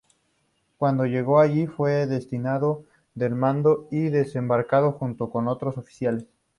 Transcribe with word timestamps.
Cuando 0.77 1.05
llegó 1.05 1.39
allí 1.41 1.67
fue 1.67 2.07
destituido 2.07 2.85
del 3.13 3.35
mando 3.35 3.87
y 3.91 4.09
desembarcado 4.09 4.93
junto 4.93 5.29
con 5.29 5.47
otros 5.47 5.77
oficiales. 5.77 6.25